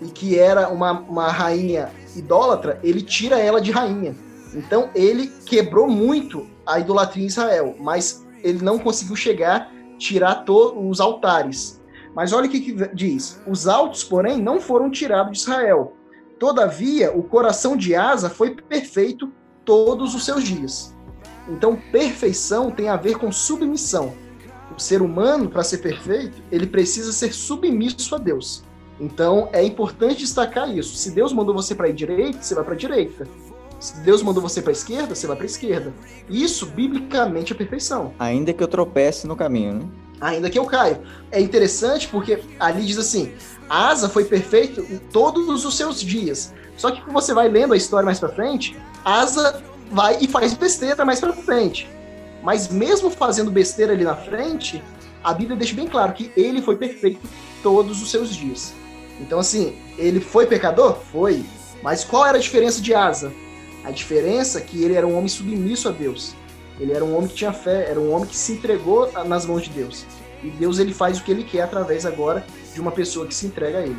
[0.02, 4.15] e que era uma, uma rainha idólatra, ele tira ela de rainha.
[4.54, 10.99] Então ele quebrou muito a idolatria em Israel, mas ele não conseguiu chegar tirar os
[10.99, 11.82] altares.
[12.15, 15.93] Mas olha o que, que diz: os altos, porém, não foram tirados de Israel.
[16.39, 19.32] Todavia, o coração de Asa foi perfeito
[19.63, 20.93] todos os seus dias.
[21.47, 24.13] Então, perfeição tem a ver com submissão.
[24.75, 28.63] O ser humano, para ser perfeito, ele precisa ser submisso a Deus.
[28.99, 30.95] Então, é importante destacar isso.
[30.95, 33.27] Se Deus mandou você para a direita, você vai para a direita.
[33.79, 35.93] Se Deus mandou você para a esquerda, você vai para a esquerda.
[36.29, 38.13] Isso, biblicamente, é perfeição.
[38.17, 39.86] Ainda que eu tropece no caminho, né?
[40.21, 40.99] Ainda que eu caio.
[41.29, 43.33] É interessante porque ali diz assim:
[43.69, 46.53] Asa foi perfeito em todos os seus dias.
[46.77, 50.53] Só que quando você vai lendo a história mais para frente, Asa vai e faz
[50.53, 51.89] besteira mais para frente.
[52.43, 54.84] Mas mesmo fazendo besteira ali na frente,
[55.23, 57.21] a Bíblia deixa bem claro que ele foi perfeito
[57.63, 58.73] todos os seus dias.
[59.19, 60.97] Então, assim, ele foi pecador?
[61.12, 61.43] Foi.
[61.82, 63.32] Mas qual era a diferença de Asa?
[63.86, 66.36] A diferença é que ele era um homem submisso a Deus.
[66.79, 69.63] Ele era um homem que tinha fé, era um homem que se entregou nas mãos
[69.63, 70.06] de Deus.
[70.43, 73.45] E Deus ele faz o que ele quer através agora de uma pessoa que se
[73.45, 73.97] entrega a ele.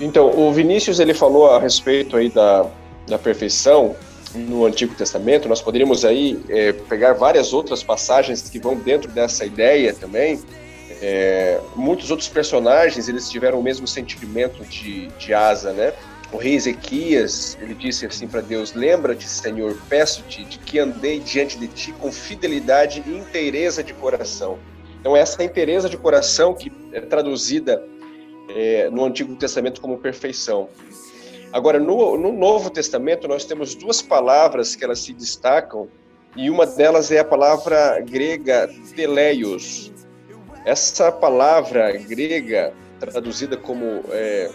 [0.00, 2.66] Então, o Vinícius ele falou a respeito aí da,
[3.06, 3.96] da perfeição
[4.34, 5.48] no Antigo Testamento.
[5.48, 10.40] Nós poderíamos aí é, pegar várias outras passagens que vão dentro dessa ideia também.
[11.02, 15.94] É, muitos outros personagens eles tiveram o mesmo sentimento de, de asa, né?
[16.32, 21.58] o rei Ezequias, ele disse assim para Deus: Lembra-te, Senhor, peço-te de que andei diante
[21.58, 24.58] de ti com fidelidade e inteireza de coração.
[25.00, 27.82] Então, essa inteireza de coração que é traduzida
[28.50, 30.68] é, no Antigo Testamento como perfeição.
[31.52, 35.88] Agora, no, no Novo Testamento, nós temos duas palavras que elas se destacam,
[36.36, 39.92] e uma delas é a palavra grega teleios.
[40.64, 44.50] Essa palavra grega, traduzida como é,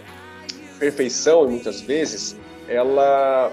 [0.79, 3.51] perfeição, muitas vezes, ela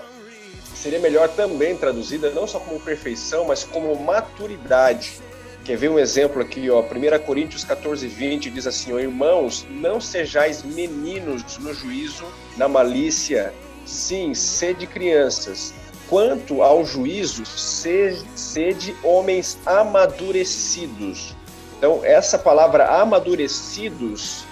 [0.74, 5.20] seria melhor também traduzida não só como perfeição, mas como maturidade.
[5.64, 10.00] Quer ver um exemplo aqui, ó, 1 Coríntios 14, 20 diz assim, ó, irmãos, não
[10.00, 12.24] sejais meninos no juízo,
[12.56, 13.54] na malícia,
[13.86, 15.72] sim, sede crianças,
[16.08, 21.36] quanto ao juízo, sede, homens amadurecidos.
[21.78, 24.44] Então, essa palavra amadurecidos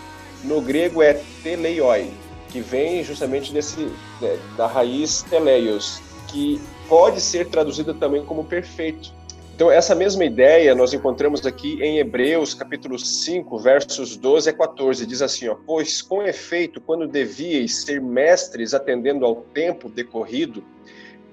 [0.44, 2.12] no grego é teleioi,
[2.50, 3.80] que vem justamente desse,
[4.20, 9.12] né, da raiz teleios, que pode ser traduzida também como perfeito.
[9.60, 15.04] Então, essa mesma ideia nós encontramos aqui em Hebreus, capítulo 5, versos 12 a 14.
[15.04, 20.64] Diz assim: ó, Pois, com efeito, quando devíeis ser mestres atendendo ao tempo decorrido,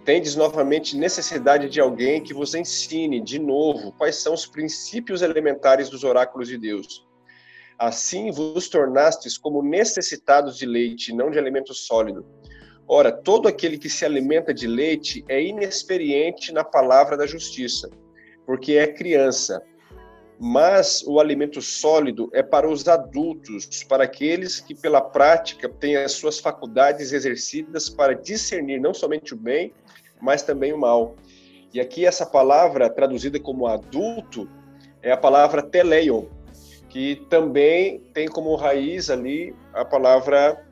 [0.04, 5.88] tendes novamente necessidade de alguém que vos ensine de novo quais são os princípios elementares
[5.88, 7.08] dos oráculos de Deus.
[7.80, 12.26] Assim vos tornastes como necessitados de leite, não de alimento sólido.
[12.86, 17.90] Ora, todo aquele que se alimenta de leite é inexperiente na palavra da justiça
[18.48, 19.62] porque é criança.
[20.40, 26.14] Mas o alimento sólido é para os adultos, para aqueles que pela prática têm as
[26.14, 29.74] suas faculdades exercidas para discernir não somente o bem,
[30.22, 31.16] mas também o mal.
[31.74, 34.48] E aqui essa palavra traduzida como adulto
[35.02, 36.26] é a palavra teleion,
[36.88, 40.64] que também tem como raiz ali a palavra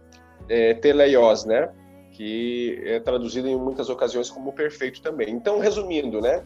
[0.47, 1.69] é, teleios, né?
[2.15, 5.29] Que é traduzido em muitas ocasiões como perfeito também.
[5.29, 6.45] Então, resumindo, né,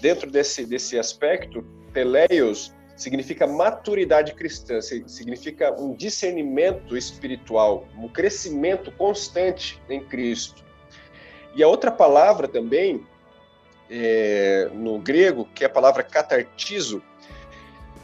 [0.00, 9.82] dentro desse, desse aspecto, teleios significa maturidade cristã, significa um discernimento espiritual, um crescimento constante
[9.88, 10.64] em Cristo.
[11.54, 13.04] E a outra palavra também,
[13.90, 17.02] é, no grego, que é a palavra catartizo,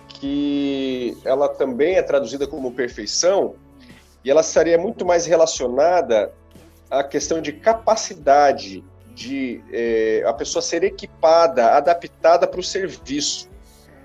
[0.09, 3.55] que ela também é traduzida como perfeição,
[4.25, 6.33] e ela estaria muito mais relacionada
[6.99, 13.49] a questão de capacidade de é, a pessoa ser equipada, adaptada para o serviço.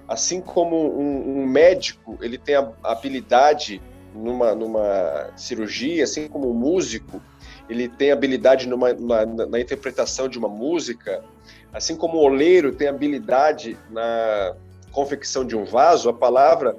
[0.08, 3.82] Assim como um, um, médico ele tem a habilidade
[4.14, 7.22] numa, numa cirurgia, assim como um músico
[7.70, 11.24] ele tem habilidade numa, na, na interpretação de uma música,
[11.72, 14.56] assim como o oleiro tem habilidade na
[14.92, 16.76] confecção de um vaso, a palavra,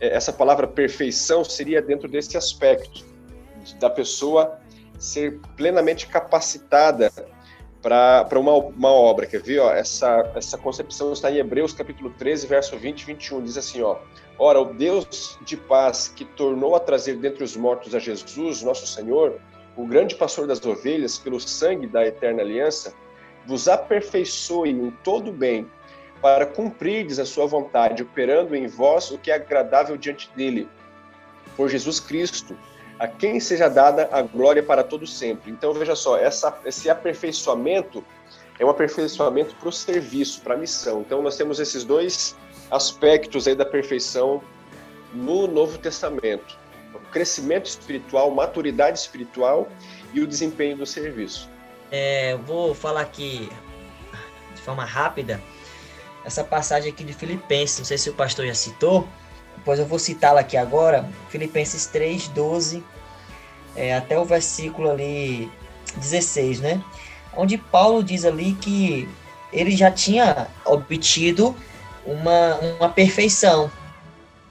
[0.00, 3.04] é, essa palavra perfeição seria dentro desse aspecto
[3.80, 4.60] da pessoa
[5.00, 7.10] ser plenamente capacitada
[7.82, 9.26] para uma, uma obra.
[9.26, 9.58] Quer ver?
[9.58, 13.42] Ó, essa, essa concepção está em Hebreus capítulo 13, verso 20 e 21.
[13.42, 13.98] Diz assim, ó,
[14.42, 18.86] Ora, o Deus de paz que tornou a trazer dentre os mortos a Jesus, nosso
[18.86, 19.38] Senhor,
[19.76, 22.94] o grande pastor das ovelhas, pelo sangue da eterna aliança,
[23.46, 25.70] vos aperfeiçoe em todo bem,
[26.22, 30.66] para cumprirdes a sua vontade, operando em vós o que é agradável diante dele.
[31.54, 32.56] Por Jesus Cristo,
[33.00, 35.50] a quem seja dada a glória para todo sempre.
[35.50, 38.04] Então veja só, essa, esse aperfeiçoamento
[38.58, 41.00] é um aperfeiçoamento para o serviço, para a missão.
[41.00, 42.36] Então nós temos esses dois
[42.70, 44.42] aspectos aí da perfeição
[45.14, 46.58] no Novo Testamento:
[46.92, 49.66] o crescimento espiritual, maturidade espiritual
[50.12, 51.48] e o desempenho do serviço.
[51.90, 53.48] É, vou falar aqui
[54.54, 55.40] de forma rápida
[56.22, 57.78] essa passagem aqui de Filipenses.
[57.78, 59.08] Não sei se o pastor já citou,
[59.64, 62.82] pois eu vou citá-la aqui agora, Filipenses 3, 12,
[63.76, 65.50] é, até o versículo ali
[65.96, 66.82] 16, né?
[67.36, 69.08] Onde Paulo diz ali que
[69.52, 71.56] ele já tinha obtido
[72.04, 73.70] uma, uma perfeição.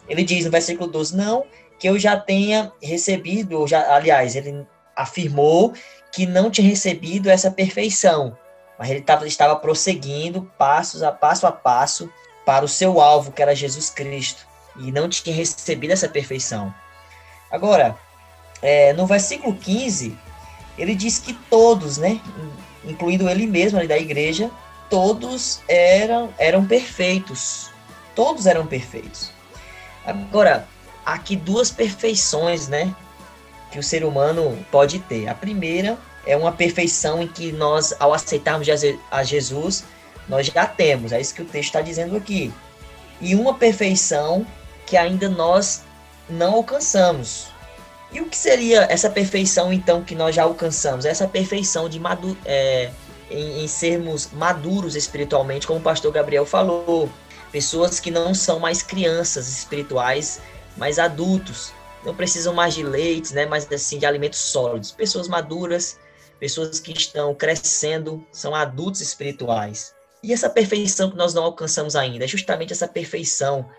[0.07, 1.45] Ele diz no versículo 12, não,
[1.77, 5.73] que eu já tenha recebido, já, aliás, ele afirmou
[6.11, 8.37] que não tinha recebido essa perfeição,
[8.77, 12.09] mas ele tava, estava prosseguindo passos a passo a passo
[12.45, 14.48] para o seu alvo, que era Jesus Cristo
[14.79, 16.73] e não tinha recebido essa perfeição.
[17.51, 17.97] Agora,
[18.61, 20.17] é, no versículo 15,
[20.77, 22.19] ele diz que todos, né,
[22.85, 24.49] incluindo ele mesmo ali da igreja,
[24.89, 27.69] todos eram, eram perfeitos.
[28.15, 29.31] Todos eram perfeitos.
[30.05, 30.67] Agora,
[31.05, 32.93] aqui duas perfeições, né,
[33.71, 35.27] que o ser humano pode ter.
[35.27, 38.67] A primeira é uma perfeição em que nós, ao aceitarmos
[39.11, 39.83] a Jesus,
[40.27, 41.11] nós já temos.
[41.11, 42.53] É isso que o texto está dizendo aqui.
[43.21, 44.45] E uma perfeição
[44.89, 45.83] que ainda nós
[46.27, 47.47] não alcançamos.
[48.11, 51.05] E o que seria essa perfeição, então, que nós já alcançamos?
[51.05, 52.91] Essa perfeição de madu é,
[53.29, 57.07] em, em sermos maduros espiritualmente, como o pastor Gabriel falou.
[57.51, 60.41] Pessoas que não são mais crianças espirituais,
[60.75, 61.71] mas adultos.
[62.03, 64.91] Não precisam mais de leites, né, mas assim, de alimentos sólidos.
[64.91, 65.99] Pessoas maduras,
[66.39, 69.93] pessoas que estão crescendo, são adultos espirituais.
[70.23, 73.69] E essa perfeição que nós não alcançamos ainda, é justamente essa perfeição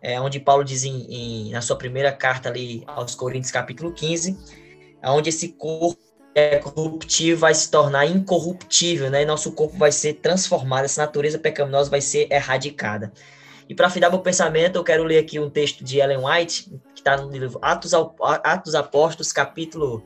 [0.00, 4.36] é, onde Paulo diz em, em, na sua primeira carta ali aos Coríntios, capítulo 15,
[5.04, 5.98] onde esse corpo
[6.34, 9.22] é corruptível vai se tornar incorruptível, né?
[9.22, 13.12] E nosso corpo vai ser transformado, essa natureza pecaminosa vai ser erradicada.
[13.68, 17.00] E para afinar meu pensamento, eu quero ler aqui um texto de Ellen White, que
[17.00, 20.02] está no livro Atos, Atos Apóstolos, capítulo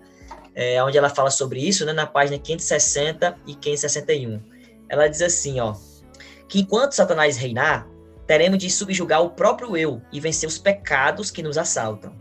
[0.55, 4.41] é, onde ela fala sobre isso, né, na página 560 e 561.
[4.89, 5.75] Ela diz assim, ó,
[6.49, 7.89] que enquanto Satanás reinar,
[8.33, 12.15] teremos de subjugar o próprio eu e vencer os pecados que nos assaltam.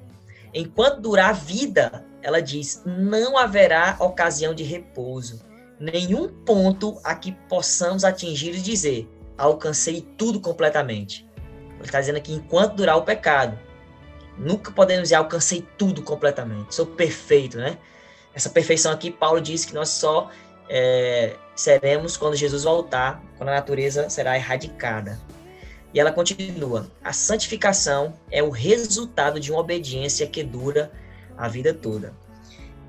[0.53, 5.41] Enquanto durar a vida, ela diz, não haverá ocasião de repouso,
[5.80, 11.26] nenhum ponto a que possamos atingir e dizer, alcancei tudo completamente.
[11.76, 13.57] Ele está dizendo aqui, enquanto durar o pecado,
[14.38, 17.78] nunca podemos dizer, alcancei tudo completamente, sou perfeito, né?
[18.34, 20.30] Essa perfeição aqui, Paulo diz que nós só
[20.68, 25.18] é, seremos quando Jesus voltar, quando a natureza será erradicada.
[25.94, 30.92] E ela continua: a santificação é o resultado de uma obediência que dura
[31.38, 32.14] a vida toda.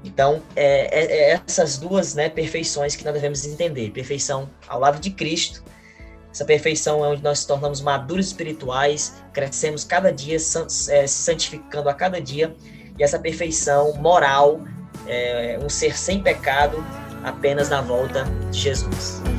[0.04, 4.98] Então, é, é, é essas duas né, perfeições que nós devemos entender: perfeição ao lado
[4.98, 5.62] de Cristo.
[6.32, 11.90] Essa perfeição é onde nós nos tornamos maduros espirituais, crescemos cada dia, é, se santificando
[11.90, 12.56] a cada dia.
[12.98, 14.62] E essa perfeição moral,
[15.06, 16.82] é, um ser sem pecado,
[17.22, 19.31] apenas na volta de Jesus.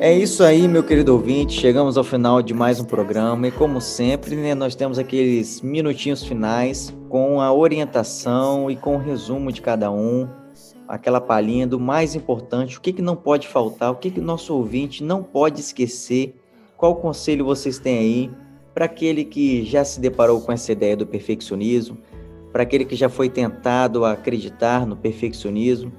[0.00, 1.60] É isso aí, meu querido ouvinte.
[1.60, 6.24] Chegamos ao final de mais um programa e, como sempre, né, nós temos aqueles minutinhos
[6.24, 10.28] finais com a orientação e com o resumo de cada um,
[10.86, 14.54] aquela palhinha do mais importante, o que, que não pode faltar, o que, que nosso
[14.54, 16.34] ouvinte não pode esquecer,
[16.76, 18.30] qual conselho vocês têm aí
[18.72, 21.98] para aquele que já se deparou com essa ideia do perfeccionismo,
[22.52, 25.92] para aquele que já foi tentado a acreditar no perfeccionismo.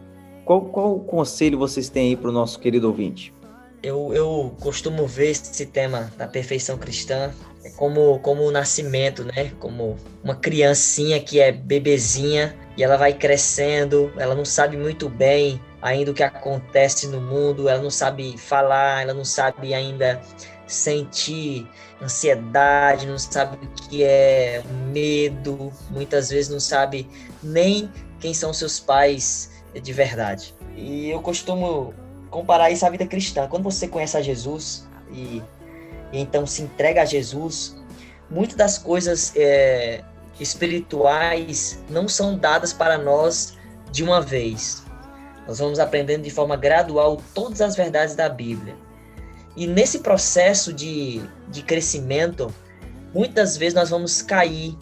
[0.45, 3.33] Qual, qual conselho vocês têm aí para o nosso querido ouvinte?
[3.81, 7.31] eu, eu costumo ver esse tema da perfeição cristã
[7.75, 9.51] como, como o nascimento, né?
[9.59, 15.59] Como uma criancinha que é bebezinha e ela vai crescendo, ela não sabe muito bem
[15.81, 20.21] ainda o que acontece no mundo, ela não sabe falar, ela não sabe ainda
[20.67, 21.67] sentir
[22.01, 27.09] ansiedade, não sabe o que é medo, muitas vezes não sabe
[27.43, 30.55] nem quem são seus pais de verdade.
[30.75, 31.93] E eu costumo
[32.29, 33.47] comparar isso à vida cristã.
[33.47, 35.41] Quando você conhece a Jesus e,
[36.11, 37.75] e então se entrega a Jesus,
[38.29, 40.03] muitas das coisas é,
[40.39, 43.57] espirituais não são dadas para nós
[43.91, 44.83] de uma vez.
[45.47, 48.75] Nós vamos aprendendo de forma gradual todas as verdades da Bíblia.
[49.59, 52.55] E nesse processo de, de crescimento,
[53.13, 54.73] muitas vezes nós vamos cair,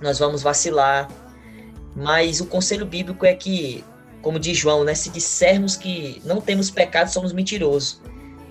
[0.00, 1.08] nós vamos vacilar,
[1.96, 3.84] mas o conselho bíblico é que
[4.22, 4.94] como diz João, né?
[4.94, 8.00] Se dissermos que não temos pecado, somos mentirosos.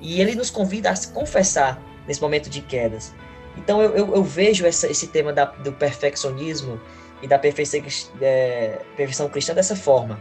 [0.01, 3.15] E ele nos convida a se confessar nesse momento de quedas.
[3.57, 6.77] Então eu, eu, eu vejo essa, esse tema da, do perfeccionismo
[7.21, 7.81] e da perfeição,
[8.19, 10.19] é, perfeição cristã dessa forma.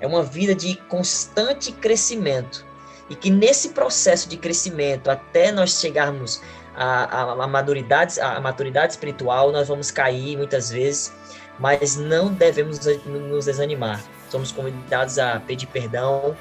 [0.00, 2.64] É uma vida de constante crescimento.
[3.12, 6.42] E que nesse processo de crescimento, até nós chegarmos
[6.74, 11.12] à, à, à, maturidade, à maturidade espiritual, nós vamos cair muitas vezes,
[11.60, 14.02] mas não devemos nos desanimar
[14.32, 16.34] somos convidados a pedir perdão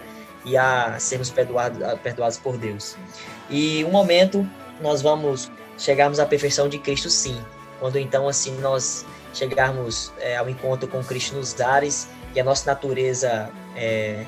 [0.46, 2.96] e a sermos perdoados, perdoados por Deus.
[3.50, 4.48] E um momento
[4.80, 7.40] nós vamos chegarmos à perfeição de Cristo, sim.
[7.80, 12.72] Quando então assim nós chegarmos é, ao encontro com Cristo nos ares e a nossa
[12.72, 14.26] natureza é,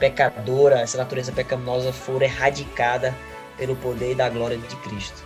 [0.00, 3.14] pecadora, essa natureza pecaminosa for erradicada
[3.58, 5.22] pelo poder e da glória de Cristo.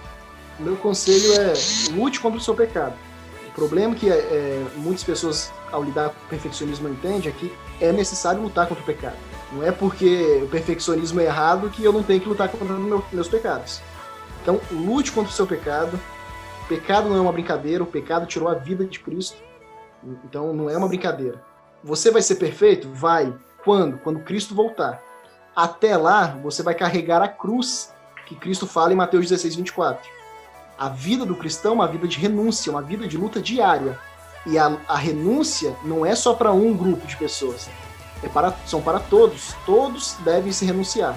[0.58, 1.54] Meu conselho é
[1.92, 2.94] lute contra o seu pecado.
[3.48, 7.52] O problema é que é, muitas pessoas ao lidar com o perfeccionismo entende é que
[7.80, 9.16] é necessário lutar contra o pecado.
[9.52, 13.04] Não é porque o perfeccionismo é errado que eu não tenho que lutar contra meu,
[13.12, 13.80] meus pecados.
[14.42, 15.98] Então, lute contra o seu pecado.
[16.64, 19.36] O pecado não é uma brincadeira, o pecado tirou a vida de Cristo.
[20.24, 21.40] Então, não é uma brincadeira.
[21.84, 22.88] Você vai ser perfeito?
[22.92, 23.32] Vai.
[23.64, 23.98] Quando?
[23.98, 25.02] Quando Cristo voltar.
[25.56, 27.92] Até lá, você vai carregar a cruz
[28.26, 30.10] que Cristo fala em Mateus 16, 24.
[30.78, 33.98] A vida do cristão é uma vida de renúncia, uma vida de luta diária.
[34.46, 37.68] E a, a renúncia não é só para um grupo de pessoas,
[38.22, 39.54] é para, são para todos.
[39.64, 41.16] Todos devem se renunciar.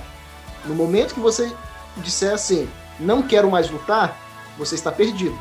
[0.65, 1.51] No momento que você
[1.97, 2.69] disser assim,
[2.99, 4.17] não quero mais lutar,
[4.57, 5.37] você está perdido.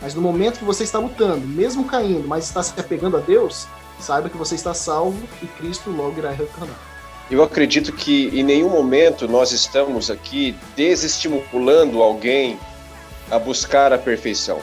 [0.00, 3.66] Mas no momento que você está lutando, mesmo caindo, mas está se apegando a Deus,
[4.04, 6.78] saiba que você está salvo e Cristo logo irá retornar.
[7.30, 12.58] Eu acredito que em nenhum momento nós estamos aqui desestimulando alguém
[13.30, 14.60] a buscar a perfeição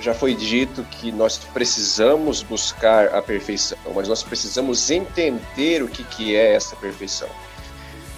[0.00, 6.02] já foi dito que nós precisamos buscar a perfeição, mas nós precisamos entender o que,
[6.04, 7.28] que é essa perfeição.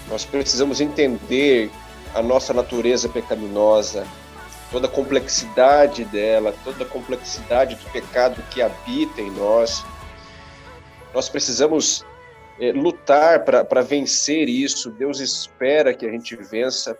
[0.09, 1.69] Nós precisamos entender
[2.15, 4.07] a nossa natureza pecaminosa,
[4.71, 9.83] toda a complexidade dela, toda a complexidade do pecado que habita em nós.
[11.13, 12.05] Nós precisamos
[12.59, 14.91] é, lutar para vencer isso.
[14.91, 16.97] Deus espera que a gente vença,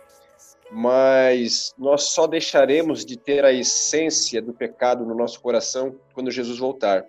[0.72, 6.59] mas nós só deixaremos de ter a essência do pecado no nosso coração quando Jesus
[6.59, 7.05] voltar.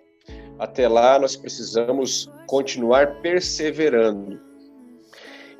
[0.59, 4.41] Até lá, nós precisamos continuar perseverando.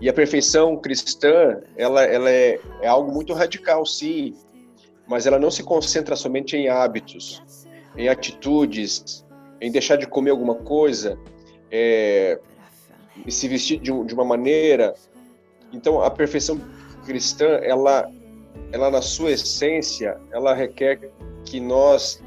[0.01, 4.35] E a perfeição cristã, ela, ela é, é algo muito radical, sim,
[5.07, 7.43] mas ela não se concentra somente em hábitos,
[7.97, 9.25] em atitudes,
[9.61, 11.19] em deixar de comer alguma coisa,
[11.77, 12.39] é,
[13.29, 14.95] se vestir de, de, uma maneira.
[15.73, 16.61] Então, a perfeição
[17.05, 18.09] cristã, ela,
[18.71, 21.11] ela na sua essência, ela requer
[21.45, 22.23] que nós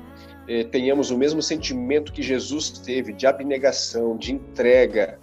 [0.49, 5.17] eh, tenhamos o mesmo sentimento que Jesus teve de abnegação, de entrega,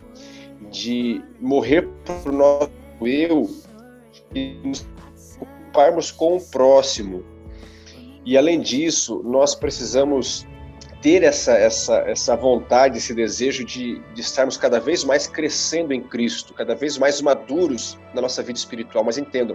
[0.70, 2.70] de morrer por nosso
[3.02, 3.50] eu
[4.34, 4.86] e nos
[5.38, 7.22] ocuparmos com o próximo.
[8.24, 10.46] E além disso, nós precisamos
[11.04, 16.00] ter essa, essa, essa vontade, esse desejo de, de estarmos cada vez mais crescendo em
[16.00, 19.04] Cristo, cada vez mais maduros na nossa vida espiritual.
[19.04, 19.54] Mas entendam,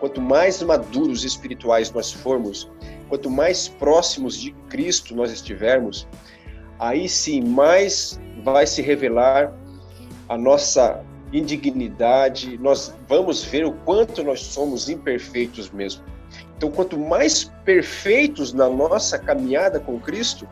[0.00, 2.68] quanto mais maduros espirituais nós formos,
[3.08, 6.08] quanto mais próximos de Cristo nós estivermos,
[6.80, 9.54] aí sim mais vai se revelar
[10.28, 16.02] a nossa indignidade, nós vamos ver o quanto nós somos imperfeitos mesmo.
[16.56, 20.48] Então, quanto mais perfeitos na nossa caminhada com Cristo,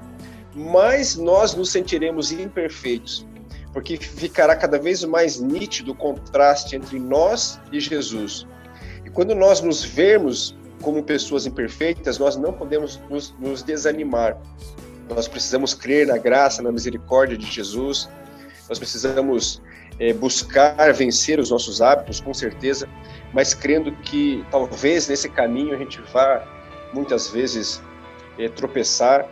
[0.57, 3.26] mais nós nos sentiremos imperfeitos,
[3.72, 8.46] porque ficará cada vez mais nítido o contraste entre nós e Jesus.
[9.04, 14.38] E quando nós nos vermos como pessoas imperfeitas, nós não podemos nos, nos desanimar.
[15.09, 18.09] Nós precisamos crer na graça, na misericórdia de Jesus.
[18.68, 19.62] Nós precisamos
[20.00, 22.88] é, buscar vencer os nossos hábitos, com certeza,
[23.32, 26.42] mas crendo que talvez nesse caminho a gente vá
[26.92, 27.82] muitas vezes
[28.38, 29.28] é, tropeçar.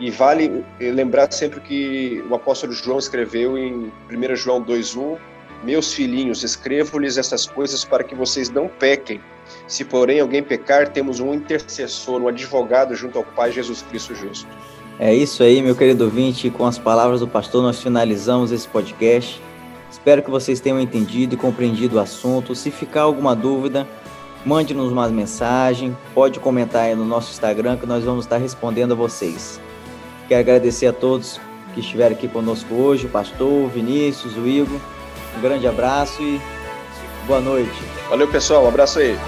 [0.00, 5.18] E vale é, lembrar sempre que o apóstolo João escreveu em 1 João 2,1:
[5.62, 9.20] Meus filhinhos, escrevo-lhes essas coisas para que vocês não pequem.
[9.66, 14.48] Se, porém, alguém pecar, temos um intercessor, um advogado junto ao Pai Jesus Cristo justo.
[14.98, 16.50] É isso aí, meu querido ouvinte.
[16.50, 19.40] Com as palavras do pastor, nós finalizamos esse podcast.
[19.90, 22.54] Espero que vocês tenham entendido e compreendido o assunto.
[22.54, 23.86] Se ficar alguma dúvida,
[24.44, 28.96] mande-nos uma mensagem, pode comentar aí no nosso Instagram que nós vamos estar respondendo a
[28.96, 29.60] vocês.
[30.28, 31.40] Quero agradecer a todos
[31.74, 34.80] que estiveram aqui conosco hoje, o pastor, o Vinícius, o Igor.
[35.36, 36.40] Um grande abraço e
[37.26, 37.82] boa noite.
[38.08, 38.64] Valeu, pessoal.
[38.64, 39.18] Um abraço aí.